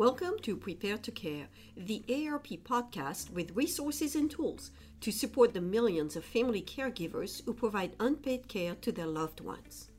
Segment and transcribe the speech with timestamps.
[0.00, 1.46] Welcome to Prepare to Care,
[1.76, 4.70] the AARP podcast with resources and tools
[5.02, 9.90] to support the millions of family caregivers who provide unpaid care to their loved ones.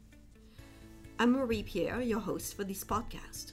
[1.20, 3.52] I'm Marie Pierre, your host for this podcast.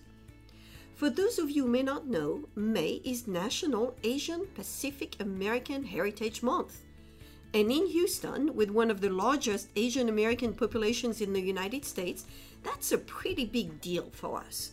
[0.94, 6.42] For those of you who may not know, May is National Asian Pacific American Heritage
[6.42, 6.78] Month.
[7.52, 12.24] And in Houston, with one of the largest Asian American populations in the United States,
[12.62, 14.72] that's a pretty big deal for us.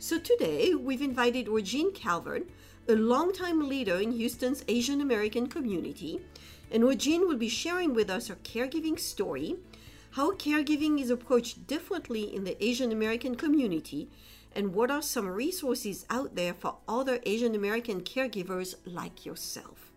[0.00, 2.46] So today, we've invited Regine Calvert,
[2.88, 6.20] a longtime leader in Houston's Asian American community,
[6.70, 9.56] and Regine will be sharing with us her caregiving story,
[10.12, 14.08] how caregiving is approached differently in the Asian American community,
[14.54, 19.90] and what are some resources out there for other Asian American caregivers like yourself.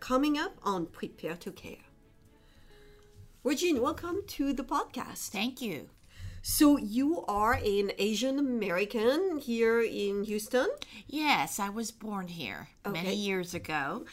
[0.00, 1.86] Coming up on Prepare to Care.
[3.44, 5.28] Regine, welcome to the podcast.
[5.28, 5.88] Thank you.
[6.42, 10.68] So you are an Asian American here in Houston?
[11.06, 13.02] Yes, I was born here Okay.
[13.02, 14.04] many years ago.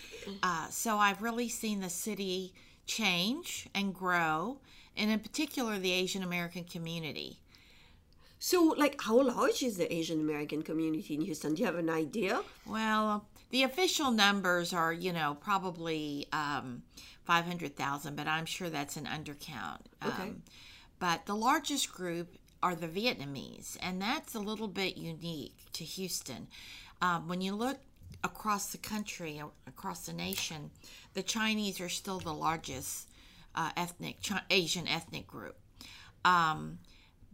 [0.44, 2.54] Uh, so I've really seen the city
[2.86, 4.60] change and grow,
[4.98, 7.40] and in particular, the Asian American community.
[8.38, 11.56] So, like, how large is the Asian American community in Houston?
[11.56, 12.44] Do you have an idea?
[12.68, 16.84] Well, the official numbers are, you know, probably um,
[17.24, 19.80] 500,000, but I'm sure that's an undercount.
[20.06, 20.22] Okay.
[20.24, 20.44] Um,
[21.00, 26.48] but the largest group are the Vietnamese, and that's a little bit unique to Houston.
[27.02, 27.78] Um, when you look
[28.24, 30.72] across the country, across the nation,
[31.14, 33.08] the Chinese are still the largest
[33.54, 35.58] uh, ethnic Chi- Asian ethnic group.
[36.24, 36.80] Um,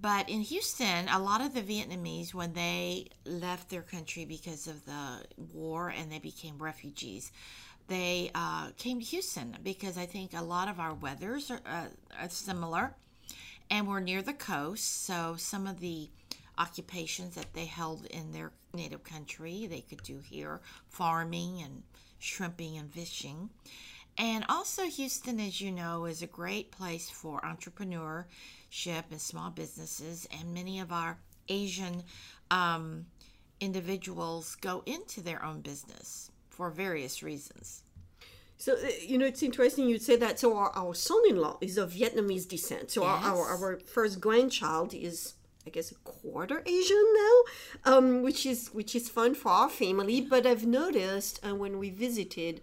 [0.02, 4.84] but in Houston, a lot of the Vietnamese, when they left their country because of
[4.86, 5.24] the
[5.54, 7.32] war and they became refugees,
[7.88, 11.86] they uh, came to Houston because I think a lot of our weathers are, uh,
[12.20, 12.96] are similar
[13.72, 15.06] and we're near the coast.
[15.06, 16.10] So some of the
[16.58, 21.84] occupations that they held in their native country, they could do here farming and
[22.20, 23.50] shrimping and fishing.
[24.18, 30.28] And also, Houston, as you know, is a great place for entrepreneurship and small businesses.
[30.38, 32.04] And many of our Asian
[32.52, 33.06] um,
[33.62, 37.84] individuals go into their own business for various reasons.
[38.62, 40.40] So, uh, you know, it's interesting you'd say that.
[40.40, 42.92] So, our, our son in law is of Vietnamese descent.
[42.92, 45.34] So, our, our, our first grandchild is.
[45.64, 50.20] I guess a quarter Asian now, um, which is which is fun for our family.
[50.20, 52.62] But I've noticed uh, when we visited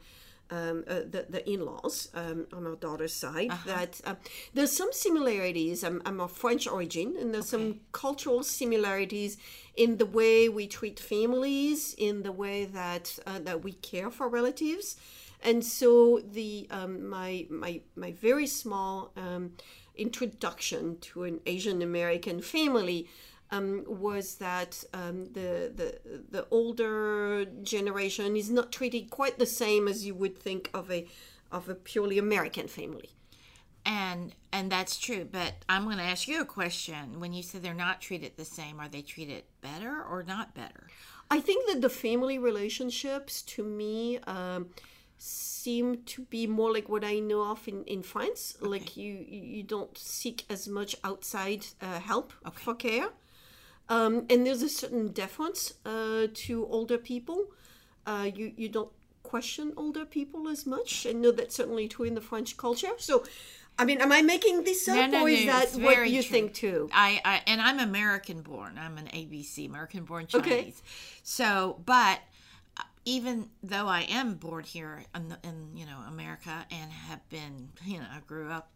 [0.51, 4.15] um, uh, the, the in-laws um, on our daughter's side that uh,
[4.55, 5.85] there's some similarities.
[5.85, 9.37] I'm, I'm of French origin, and there's some cultural similarities
[9.77, 14.29] in the way we treat families, in the way that uh, that we care for
[14.29, 14.97] relatives,
[15.43, 19.53] and so the um, my my my very small um,
[19.95, 23.09] introduction to an Asian American family
[23.51, 25.99] um, was that um, the, the
[26.31, 31.07] the older generation is not treated quite the same as you would think of a
[31.51, 33.11] of a purely American family.
[33.87, 37.21] And and that's true, but I'm going to ask you a question.
[37.21, 40.89] When you say they're not treated the same, are they treated better or not better?
[41.31, 44.71] I think that the family relationships, to me, um,
[45.19, 48.57] seem to be more like what I know of in, in France.
[48.61, 53.09] Like you, you don't seek as much outside uh, help for care,
[53.89, 57.47] um, and there's a certain deference uh, to older people.
[58.07, 58.91] Uh, you you don't
[59.23, 61.07] question older people as much.
[61.07, 62.93] I know that's certainly true in the French culture.
[62.97, 63.25] So,
[63.79, 66.23] I mean, am I making this up, No, no, or is no, that what you
[66.23, 66.31] true.
[66.31, 66.89] think too?
[66.93, 68.79] I, I and I'm American born.
[68.79, 70.47] I'm an ABC, American born Chinese.
[70.47, 70.73] Okay.
[71.23, 72.21] So, but
[73.09, 77.99] even though I am born here in, in you know America and have been you
[77.99, 78.69] know I grew up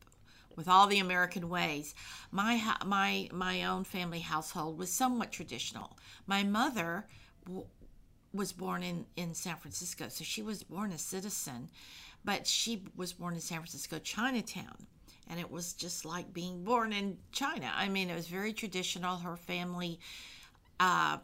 [0.57, 1.95] with all the American ways,
[2.31, 5.99] my my my own family household was somewhat traditional.
[6.27, 7.07] My mother
[7.45, 7.67] w-
[8.33, 11.69] was born in in San Francisco, so she was born a citizen,
[12.25, 14.87] but she was born in San Francisco, Chinatown
[15.29, 17.71] and it was just like being born in China.
[17.75, 19.19] I mean, it was very traditional.
[19.19, 20.01] Her family
[20.81, 21.19] uh,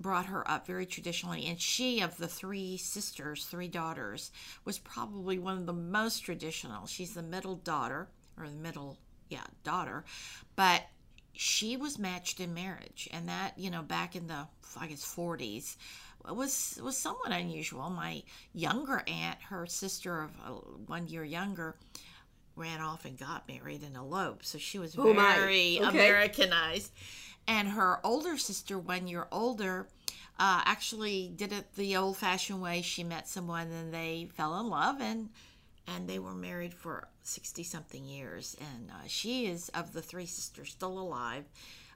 [0.00, 4.30] brought her up very traditionally, and she, of the three sisters, three daughters,
[4.64, 6.86] was probably one of the most traditional.
[6.86, 8.08] She's the middle daughter,
[8.38, 8.98] or the middle,
[9.28, 10.04] yeah, daughter,
[10.56, 10.82] but
[11.32, 14.46] she was matched in marriage, and that you know back in the
[14.78, 15.76] I guess forties
[16.28, 17.90] was was somewhat unusual.
[17.90, 18.22] My
[18.52, 20.50] younger aunt, her sister of uh,
[20.86, 21.76] one year younger,
[22.56, 24.46] ran off and got married and eloped.
[24.46, 25.88] So she was Oh, very Okay.
[25.88, 26.92] Americanized.
[27.48, 29.88] And her older sister, one year older,
[30.38, 32.82] uh, actually did it the old fashioned way.
[32.82, 35.30] She met someone and they fell in love and
[35.88, 38.54] and they were married for 60 something years.
[38.60, 41.44] And uh, she is, of the three sisters, still alive,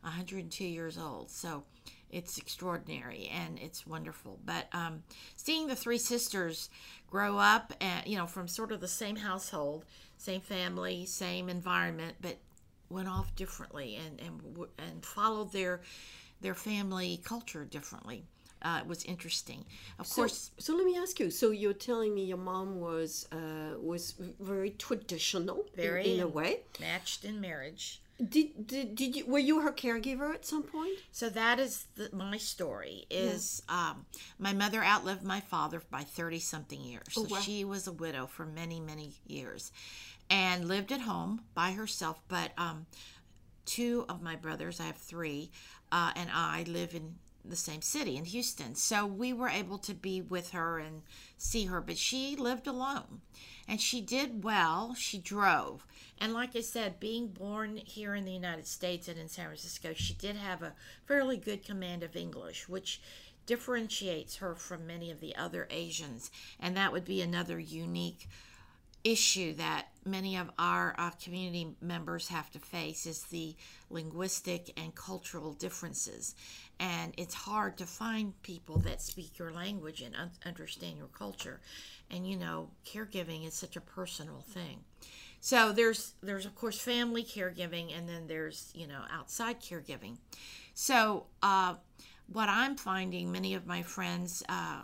[0.01, 1.31] 102 years old.
[1.31, 1.65] So
[2.11, 4.39] it's extraordinary and it's wonderful.
[4.47, 5.03] But um,
[5.37, 6.71] seeing the three sisters
[7.11, 9.85] grow up, and you know, from sort of the same household,
[10.17, 12.39] same family, same environment, but
[12.93, 15.81] went off differently and and and followed their
[16.41, 18.25] their family culture differently.
[18.65, 19.65] Uh, it was interesting.
[19.99, 21.31] Of So, course, so let me ask you.
[21.31, 26.15] So you're telling me your mom was uh, was very traditional in- Very.
[26.15, 26.61] in, a way.
[26.81, 28.01] matched in marriage.
[28.35, 30.97] Did, did did you were you her caregiver at some point?
[31.11, 33.05] So that is the, my story.
[33.11, 34.07] Is um,
[34.39, 37.07] my mother outlived my father by thirty something years.
[37.11, 37.41] So wow.
[37.41, 39.73] she was a widow for many many years,
[40.33, 42.19] and lived at home by herself.
[42.27, 42.87] But um,
[43.67, 45.51] two of my brothers, I have three,
[45.93, 48.75] uh, and I live in the same city in Houston.
[48.75, 51.03] So we were able to be with her and
[51.37, 53.21] see her, but she lived alone.
[53.69, 54.95] And she did well.
[54.99, 55.87] She drove.
[56.19, 59.93] And like I said, being born here in the United States and in San Francisco,
[59.95, 60.75] she did have a
[61.05, 63.03] fairly good command of English, which
[63.45, 66.31] differentiates her from many of the other Asians.
[66.59, 68.29] And that would be another unique
[69.05, 73.55] issue that many of our uh, community members have to face is the
[73.91, 76.35] linguistic and cultural differences.
[76.81, 81.61] And it's hard to find people that speak your language and un- understand your culture.
[82.11, 84.81] And you know caregiving is such a personal thing.
[85.41, 90.19] So there's there's of course family caregiving and then there's you know outside caregiving.
[90.75, 91.75] So uh,
[92.33, 94.83] what i'm finding many of my friends uh,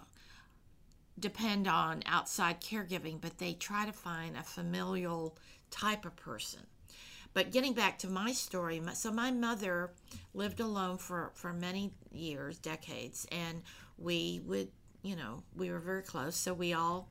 [1.20, 5.36] depend on outside caregiving, but they try to find a familial
[5.70, 6.60] type of person.
[7.34, 9.92] But getting back to my story, so my mother
[10.34, 13.62] lived alone for, for many years, decades, and
[13.98, 14.68] we would,
[15.02, 17.10] you know, we were very close, so we all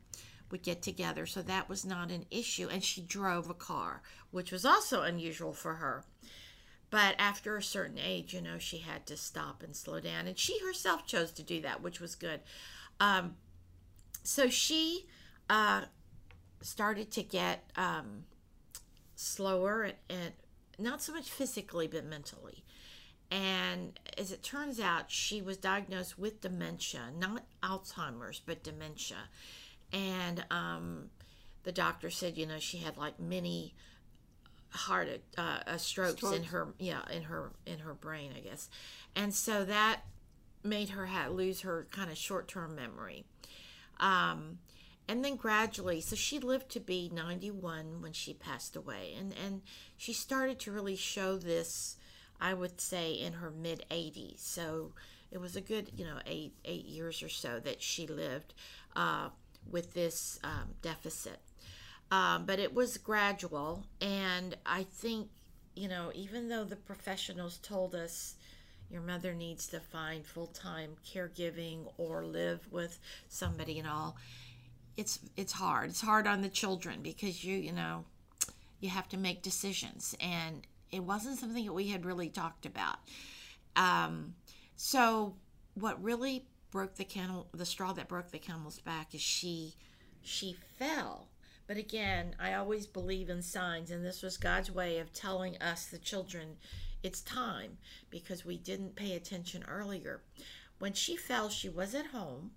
[0.51, 1.25] would get together.
[1.25, 2.68] So that was not an issue.
[2.69, 4.01] And she drove a car,
[4.31, 6.03] which was also unusual for her.
[6.89, 10.25] But after a certain age, you know, she had to stop and slow down.
[10.25, 12.42] And she herself chose to do that, which was good.
[13.00, 13.36] Um,
[14.27, 15.06] so she
[15.50, 15.83] uh,
[16.62, 18.25] started to get um,
[19.15, 20.33] slower and, and
[20.77, 22.65] not so much physically but mentally.
[23.31, 29.29] And as it turns out she was diagnosed with dementia not alzheimer's but dementia.
[29.94, 31.09] And um,
[31.63, 33.75] the doctor said you know she had like many
[34.71, 35.07] heart
[35.38, 38.69] uh, uh, strokes, in her yeah in her in her brain i guess.
[39.15, 40.01] And so that
[40.63, 43.24] made her ha- lose her kind of short-term memory
[44.00, 44.60] um,
[45.08, 49.16] and then gradually so she lived to be 91 when she passed away.
[49.18, 49.62] And and
[49.96, 51.98] she started to really show this
[52.40, 54.92] i would say in her mid 80s so
[55.32, 58.54] it was a good you know eight eight years or so that she lived
[58.96, 59.30] uh,
[59.70, 61.40] with this um, deficit.
[62.10, 63.86] Um, but it was gradual.
[64.02, 65.30] And i think
[65.76, 68.36] you know even though the professionals told us
[68.89, 74.18] your mother needs to find full-time caregiving or live with somebody and all
[74.98, 75.92] it's it's hard.
[75.92, 78.04] It's hard on the children because you you know
[78.80, 80.16] you have to make decisions.
[80.19, 82.98] And it wasn't something that we had really talked about.
[83.75, 84.36] Um,
[84.75, 85.36] so
[85.75, 89.75] what really broke the camel the straw that broke the camel's back is she
[90.22, 91.28] she fell.
[91.68, 95.86] But again i always believe in signs and this was god's way of telling us
[95.86, 96.56] the children
[97.07, 97.77] it's time
[98.09, 100.20] because we didn't pay attention earlier.
[100.77, 102.51] When she fell she was at home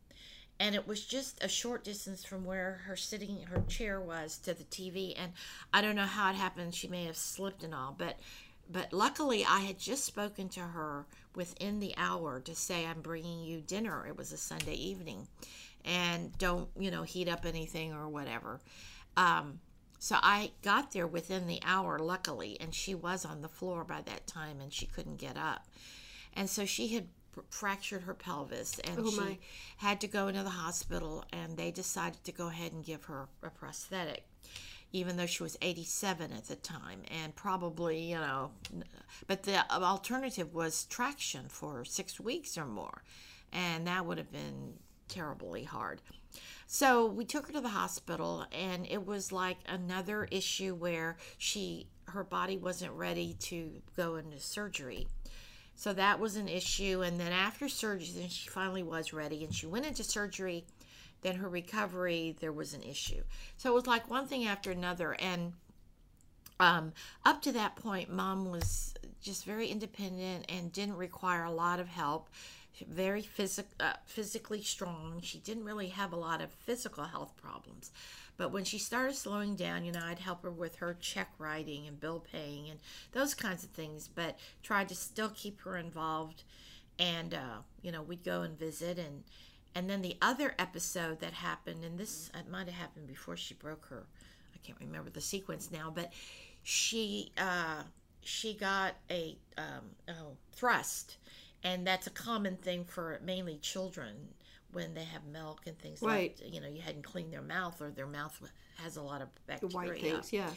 [0.58, 4.52] and it was just a short distance from where her sitting her chair was to
[4.52, 5.32] the TV and
[5.72, 6.74] I don't know how it happened.
[6.74, 8.18] She may have slipped and all but
[8.68, 13.44] but luckily I had just spoken to her within the hour to say I'm bringing
[13.44, 14.04] you dinner.
[14.06, 15.28] It was a Sunday evening
[15.84, 18.60] and don't you know heat up anything or whatever.
[19.16, 19.60] Um,
[20.00, 24.00] so I got there within the hour luckily and she was on the floor by
[24.00, 25.66] that time and she couldn't get up.
[26.32, 27.06] And so she had
[27.50, 29.38] fractured her pelvis and Oh, she
[29.76, 33.28] had to go into the hospital and they decided to go ahead and give her
[33.42, 34.24] a prosthetic
[34.92, 38.50] even though she was 87 at the time and probably you know
[39.28, 43.02] but the uh, alternative was traction for six weeks or more
[43.52, 44.74] and that would have been
[45.08, 46.00] terribly hard
[46.66, 51.86] so we took her to the hospital and it was like another issue where she
[52.08, 55.06] her body wasn't ready to go into surgery
[55.80, 57.00] so that was an issue.
[57.00, 60.66] And then after surgery, then she finally was ready and she went into surgery.
[61.22, 63.22] Then her recovery, there was an issue.
[63.56, 65.16] So it was like one thing after another.
[65.18, 65.54] And
[66.60, 66.92] um,
[67.24, 71.88] up to that point, mom was just very independent and didn't require a lot of
[71.88, 72.28] help.
[72.88, 75.20] Very physic- uh, physically strong.
[75.22, 77.90] She didn't really have a lot of physical health problems.
[78.38, 81.86] But when she started slowing down, you know, I'd help her with her check writing
[81.86, 82.80] and bill paying and
[83.12, 86.42] those kinds of things, but tried to still keep her involved.
[86.98, 89.24] and uh, you know we'd go and visit and
[89.74, 93.54] and then the other episode that happened and this it might have happened before she
[93.54, 94.04] broke her
[94.54, 96.12] i can't remember the sequence now but
[96.62, 97.82] she uh,
[98.22, 101.02] she got a um, oh, thrush
[101.64, 104.14] and that's a common thing for mainly children
[104.72, 106.38] when they have milk and things Right.
[106.42, 108.40] like you know you hadn't cleaned their mouth or their mouth
[108.76, 110.50] has a lot of The bacteria white things, yeah.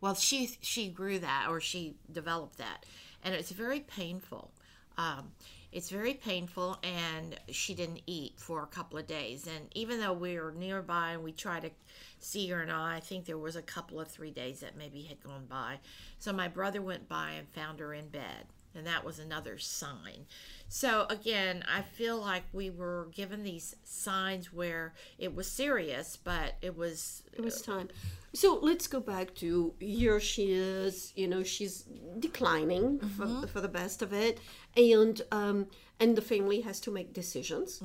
[0.00, 2.84] well, she she grew that or she developed that,
[3.22, 4.50] and it's very painful.
[4.98, 5.32] Um,
[5.72, 9.46] it's very painful, and she didn't eat for a couple of days.
[9.46, 11.70] And even though we were nearby and we tried to
[12.18, 15.02] see her and all, I think there was a couple of three days that maybe
[15.02, 15.78] had gone by.
[16.18, 20.26] So my brother went by and found her in bed, and that was another sign.
[20.68, 26.54] So again, I feel like we were given these signs where it was serious, but
[26.62, 27.88] it was It was time.
[28.32, 31.84] So let's go back to here she is, you know, she's
[32.20, 34.38] declining for, for the best of it.
[34.76, 35.66] And um,
[35.98, 37.82] and the family has to make decisions.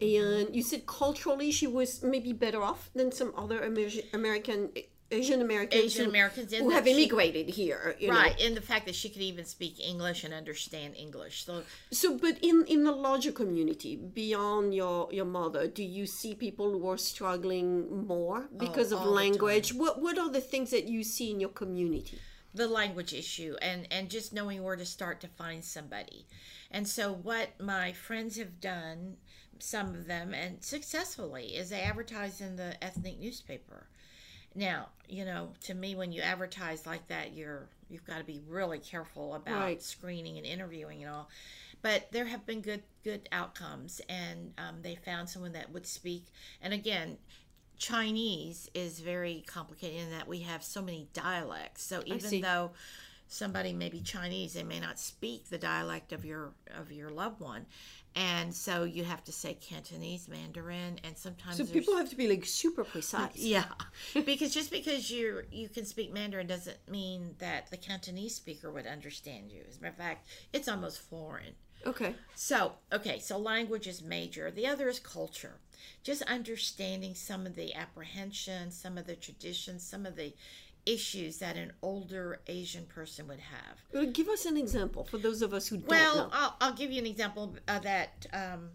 [0.00, 4.70] And you said culturally she was maybe better off than some other Amer- American,
[5.14, 7.96] Asian Americans Asian who- Americans who that have she- immigrated here.
[7.98, 8.14] You know?
[8.14, 11.44] right, and the fact that she could even speak English and understand English.
[11.46, 16.34] So So, but in in the larger community, beyond your your mother, do you see
[16.34, 19.68] people who are struggling more oh, because of Oh, the language?
[19.82, 22.18] What what are the things that you see in your community?
[22.56, 26.24] the language issue and and just knowing where to start to find somebody
[26.70, 29.16] and so what my friends have done
[29.58, 33.88] some of them and successfully is they advertise in the ethnic newspaper
[34.54, 38.40] now you know to me when you advertise like that you're you've got to be
[38.48, 39.82] really careful about Right.
[39.82, 41.28] screening and interviewing and all
[41.82, 46.24] but there have been good good outcomes and um, they found someone that would speak
[46.62, 47.18] and again
[47.76, 51.82] Chinese is very complicated in that we have so many dialects.
[51.82, 52.70] So even though
[53.34, 57.40] somebody may be Chinese, they may not speak the dialect of your of your loved
[57.40, 57.66] one,
[58.14, 62.28] and so you have to say Cantonese, Mandarin, and sometimes So people have to be
[62.28, 63.32] like super precise.
[63.36, 63.64] yeah,
[64.24, 68.86] because just because you you can speak Mandarin doesn't mean that the Cantonese speaker would
[68.86, 69.62] understand you.
[69.68, 71.54] As a matter of fact, it's almost foreign.
[71.86, 72.14] Okay.
[72.34, 74.50] So, okay, so language is major.
[74.50, 75.58] The other is culture.
[76.02, 80.32] Just understanding some of the apprehension, some of the traditions, some of the
[80.86, 84.12] issues that an older Asian person would have.
[84.12, 86.28] Give us an example for those of us who don't Well, know.
[86.32, 88.70] I'll, I'll give you an example uh, that um,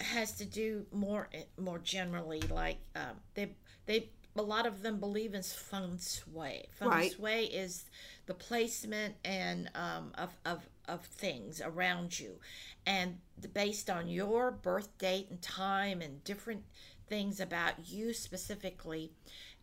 [0.00, 2.40] has to do more more generally.
[2.40, 3.54] Like um, they
[3.86, 6.64] they a lot of them believe in feng shui.
[6.72, 7.12] Feng Right.
[7.12, 7.84] shui is
[8.26, 12.38] the placement and um, of, of of things around you,
[12.86, 13.18] and
[13.52, 16.64] based on your birth date and time and different
[17.08, 19.12] things about you specifically,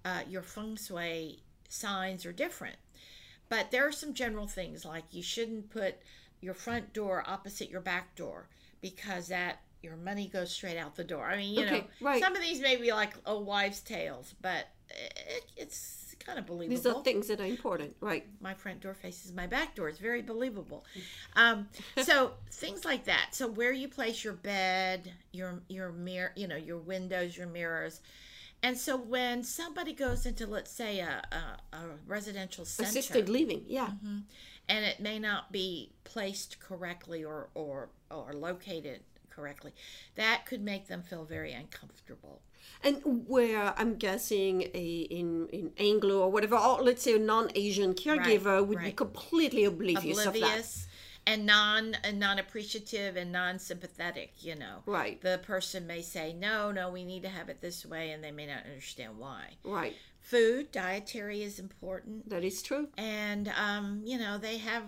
[0.05, 2.77] uh, your feng shui signs are different.
[3.50, 5.95] But there are some general things like you shouldn't put
[6.41, 8.47] your front door opposite your back door
[8.81, 11.25] because that your money goes straight out the door.
[11.25, 12.21] I mean, you know, right.
[12.21, 16.75] some of these may be like old wives' tales, but it, it's kind of believable.
[16.75, 18.25] These are things that are important, right?
[18.41, 19.88] my front door faces my back door.
[19.89, 20.86] It's very believable.
[21.36, 21.69] Um,
[22.03, 23.29] so things like that.
[23.31, 28.01] So where you place your bed, your your mirror, you know, your windows, your mirrors.
[28.63, 33.63] And so when somebody goes into, let's say, a, a, a residential center, Assisted living,
[33.67, 33.87] yeah.
[33.87, 34.17] Mm-hmm.
[34.67, 39.73] and it may not be placed correctly or, or, or located correctly,
[40.15, 42.41] that could make them feel very uncomfortable.
[42.83, 47.93] And where I'm guessing a in in Anglo or whatever, or let's say a non-Asian
[47.93, 48.95] caregiver would be right.
[48.95, 50.87] completely oblivious, of that.
[51.27, 54.84] And non and non appreciative and non sympathetic, you know.
[54.86, 55.22] Right.
[55.22, 58.31] The person may say, No, no, we need to have it this way and they
[58.31, 59.57] may not understand why.
[59.63, 59.93] Right.
[60.22, 62.29] Food, dietary is important.
[62.29, 62.88] That is true.
[62.98, 64.84] And um, you know, they have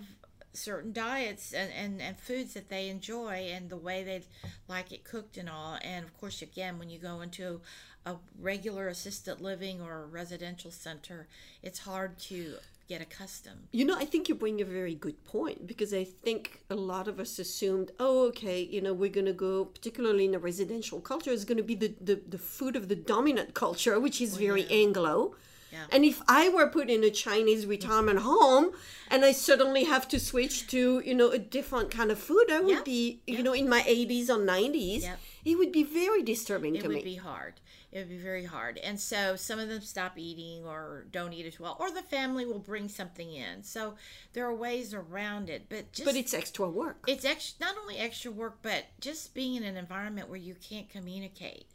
[0.52, 4.22] certain diets and, and, and foods that they enjoy and the way they
[4.68, 5.78] like it cooked and all.
[5.82, 7.60] And of course, again, when you go into
[8.06, 11.28] a regular assisted living or a residential center,
[11.62, 12.56] it's hard to
[12.90, 13.68] get accustomed.
[13.70, 17.06] You know, I think you bring a very good point because I think a lot
[17.06, 21.00] of us assumed, oh, okay, you know, we're going to go, particularly in a residential
[21.00, 24.34] culture, is going to be the, the, the food of the dominant culture, which is
[24.34, 25.36] oh, very Anglo.
[25.72, 25.84] Yeah.
[25.92, 28.72] And if I were put in a Chinese retirement home
[29.08, 32.58] and I suddenly have to switch to, you know, a different kind of food, I
[32.58, 32.82] would Yeah.
[32.82, 35.18] be, you know, in my 80s or 90s, Yep.
[35.44, 37.60] it would be very disturbing it to would be hard.
[37.92, 38.78] It would be very hard.
[38.78, 42.46] And so some of them stop eating or don't eat as well, or the family
[42.46, 43.64] will bring something in.
[43.64, 43.94] So
[44.32, 47.04] there are ways around it, but just but it's extra work.
[47.08, 50.88] it's extra, not only extra work, but just being in an environment where you can't
[50.88, 51.66] communicate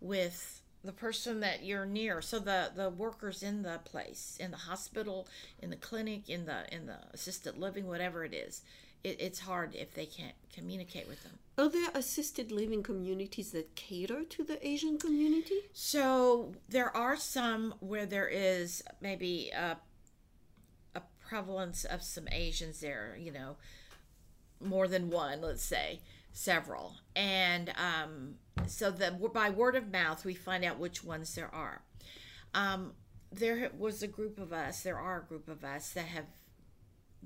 [0.00, 4.56] with the person that you're near so the the workers in the place in the
[4.56, 5.26] hospital
[5.58, 8.60] in the clinic in the in the assisted living whatever it is
[9.04, 11.38] it, it's hard if they can't communicate with them.
[11.56, 15.60] Are there assisted living communities that cater to the Asian community?
[15.72, 19.76] so there are some where there is maybe a,
[20.96, 23.56] a prevalence of some asians there you know
[24.60, 26.00] more than one let's say
[26.34, 26.96] several.
[27.16, 28.34] And um,
[28.66, 31.82] so the by word of mouth we find out which ones there are.
[32.52, 32.92] Um,
[33.32, 36.26] there was a group of us there are a group of us that have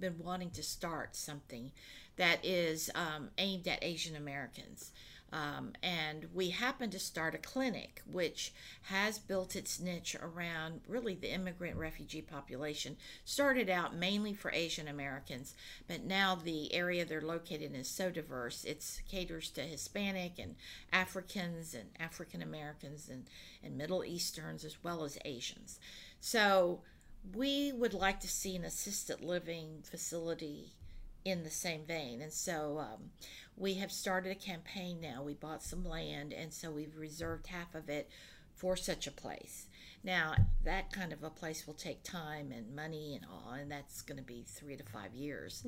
[0.00, 1.72] been wanting to start something
[2.16, 4.92] that is um, aimed at asian americans.
[5.30, 11.14] Um, and we happened to start a clinic which has built its niche around really
[11.14, 12.96] the immigrant refugee population.
[13.26, 15.54] Started out mainly for asian americans
[15.86, 18.64] but now the area they're located in is so diverse.
[18.64, 20.54] It caters to hispanic and
[20.92, 23.24] africans and african americans and,
[23.62, 25.78] and middle easterns as well as asians.
[26.20, 26.80] So
[27.34, 30.72] we would like to see an assisted living facility
[31.24, 32.22] in the same vein.
[32.22, 33.10] And so um,
[33.56, 35.22] we have started a campaign now.
[35.22, 38.08] We bought some land, and so we've reserved half of it
[38.54, 39.66] for such a place.
[40.02, 44.02] Now, that kind of a place will take time and money and all, and that's
[44.02, 45.66] going to be three to five years.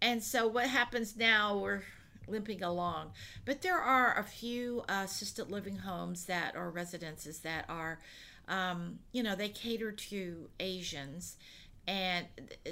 [0.00, 1.82] And so, what happens now, we're
[2.28, 3.12] limping along.
[3.44, 8.00] But there are a few uh, assisted living homes that are residences that are,
[8.48, 11.36] um, you know, they cater to Asians,
[11.86, 12.26] and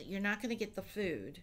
[0.06, 1.40] you're not going to get the food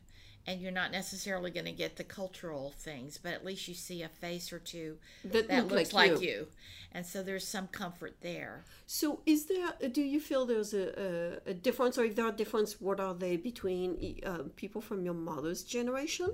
[0.47, 4.01] and you're not necessarily going to get the cultural things, but at least you see
[4.01, 6.27] a face or two That that, look looks like like, you.
[6.29, 6.47] you.
[6.91, 8.65] and so there's some comfort there.
[8.87, 9.73] So, is there?
[9.91, 13.13] Do you feel there's a, a, a difference, or if there are difference, what are
[13.13, 16.31] they between uh, people from your mother's generation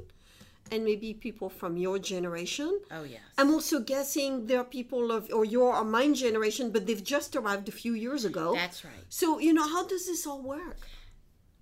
[0.71, 2.79] and maybe people from your generation?
[2.91, 6.87] Oh yes, I'm also guessing there are people of or your or mine generation, but
[6.87, 8.53] they've just arrived a few years ago.
[8.53, 8.93] that's right.
[9.09, 10.77] so, you know, how does this all work?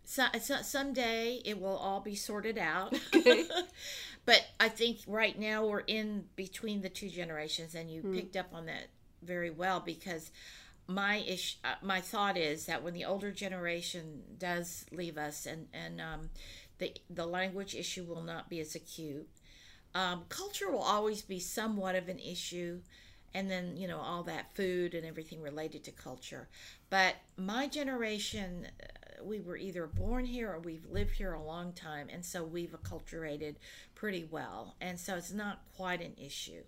[0.06, 2.94] So, so someday it will all be sorted out.
[3.16, 3.46] Okay.
[4.26, 8.50] but I think right now we're in between the two generations, and you picked up
[8.54, 8.88] on that
[9.24, 10.32] very well because
[10.88, 15.68] my ish, uh, my thought is that when the older generation does leave us, and
[15.74, 16.30] and um,
[16.78, 19.28] the the language issue will not be as acute.
[19.94, 22.82] Um, culture will always be somewhat of an issue,
[23.34, 26.50] and then you know all that food and everything related to culture.
[26.90, 31.74] But my generation, uh, we were either born here or we've lived here a long
[31.74, 33.56] time, and so we've acculturated
[33.96, 36.64] pretty well, and so it's not quite an issue.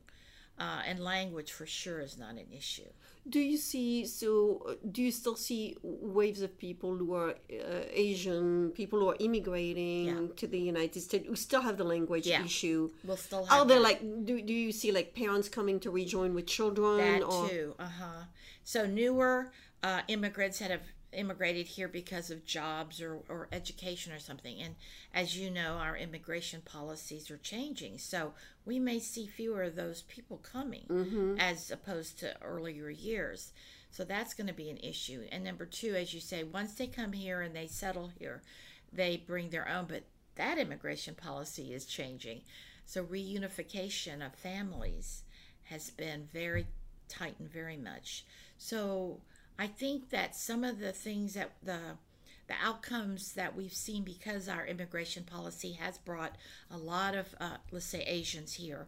[0.60, 2.90] Uh, and language for sure is not an issue.
[3.30, 4.06] Do you see?
[4.08, 9.18] So, do you still see waves of people who are uh, Asian, people who are
[9.20, 10.36] immigrating Yeah.
[10.36, 12.44] to the United States who still have the language Yeah.
[12.44, 12.90] issue?
[13.04, 13.84] We'll still Are have there that.
[13.84, 17.76] like do, do you see like parents coming to rejoin with children That or too.
[17.78, 18.24] Uh huh.
[18.64, 19.52] So newer
[19.84, 20.82] uh, immigrants that have
[21.14, 24.60] immigrated here because of jobs or, or education or something.
[24.62, 24.76] And
[25.14, 27.98] as you know, our immigration policies are changing.
[27.98, 28.34] So
[28.66, 31.36] we may see fewer of those people coming mm-hmm.
[31.40, 33.52] as opposed to earlier years.
[33.92, 35.24] So that's going to be an issue.
[35.32, 38.42] And number two, as you say, once they come here and they settle here,
[38.92, 39.86] they bring their own.
[39.88, 40.04] But
[40.36, 42.42] that immigration policy is changing.
[42.86, 45.24] So reunification of families
[45.64, 46.68] has been very
[47.10, 48.26] tightened very much.
[48.58, 49.22] So
[49.60, 51.80] I think that some of the things that the
[52.48, 56.38] the outcomes that we've seen because our immigration policy has brought
[56.72, 58.88] a lot of uh, let's say Asians here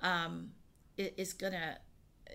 [0.00, 0.50] um,
[0.96, 1.76] is going to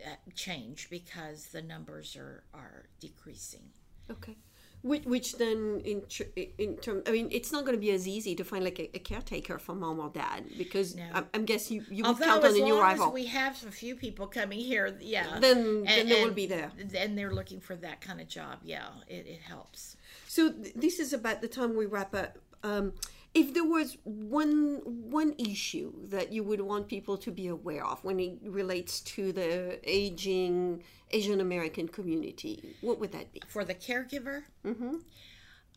[0.06, 3.70] uh, change because the numbers are are decreasing.
[4.12, 4.36] okay,
[4.82, 6.24] which, which then in tr-
[6.58, 8.90] in term, I mean, it's not going to be as easy to find like a,
[8.96, 12.46] a caretaker for mom or dad because I'm, I'm guessing you you would Although count
[12.46, 13.08] on a new arrival.
[13.08, 16.72] as we have a few people coming here, yeah, Then- then they will be there.
[16.78, 18.60] Then they're looking for that kind of job.
[18.64, 19.98] Yeah, it, it helps.
[20.28, 22.38] So th- this is about the time we wrap up.
[22.64, 22.94] Um,
[23.34, 28.04] if there was one one issue that you would want people to be aware of
[28.04, 33.42] when it relates to the aging Asian American community, what would that be?
[33.48, 34.44] for the caregiver,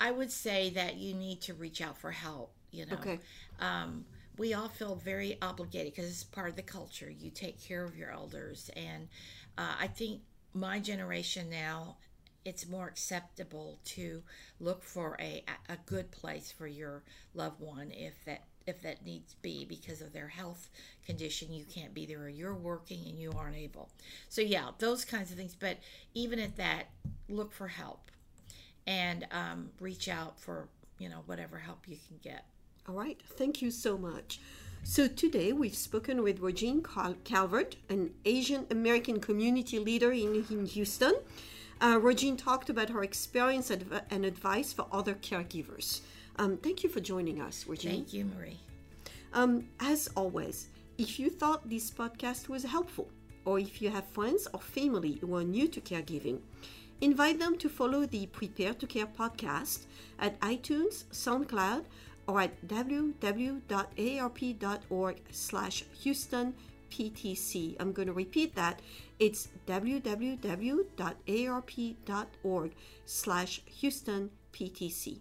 [0.00, 2.52] I would say that you need to reach out for help.
[2.70, 3.18] You know, Okay.
[3.60, 4.04] um,
[4.38, 7.10] we all feel very obligated because it's part of the culture.
[7.10, 9.08] You take care of your elders, and
[9.58, 10.22] uh, I think
[10.54, 11.96] my generation now,
[12.44, 14.22] it's more acceptable to
[14.60, 17.02] look for a a good place for your
[17.34, 20.70] loved one if that if that needs be because of their health
[21.04, 21.52] condition.
[21.52, 23.90] You can't be there or you're working and you aren't able.
[24.28, 25.56] So yeah those kinds of things.
[25.58, 25.78] But
[26.14, 26.86] even at that
[27.28, 28.10] look for help
[28.86, 32.44] and um, reach out for you know whatever help you can get.
[32.88, 34.40] All right, thank you so much.
[34.84, 36.82] So today we've spoken with Regine
[37.22, 41.14] Calvert, an Asian American community leader in, in Houston.
[41.82, 46.00] Uh, Regine talked about her experience adv- and advice for other caregivers.
[46.36, 47.90] Um, thank you for joining us, Regine.
[47.90, 48.60] Thank you, Marie.
[49.34, 53.08] Um, as always, if you thought this podcast was helpful,
[53.44, 56.38] or if you have friends or family who are new to caregiving,
[57.00, 59.86] invite them to follow the Prepare to Care podcast
[60.20, 61.84] at iTunes, SoundCloud,
[62.28, 63.66] or at www.aarp.org
[65.32, 66.54] slash Houston
[66.92, 67.76] PTC.
[67.80, 68.80] I'm going to repeat that.
[69.22, 70.40] It's www.aarp.org
[73.04, 75.20] slash Houston PTC.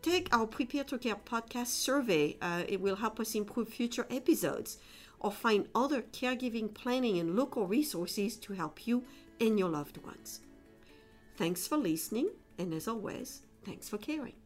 [0.00, 2.38] Take our Prepare to Care podcast survey.
[2.40, 4.78] Uh, it will help us improve future episodes
[5.20, 9.04] or find other caregiving planning and local resources to help you
[9.38, 10.40] and your loved ones.
[11.36, 14.41] Thanks for listening, and as always, thanks for caring.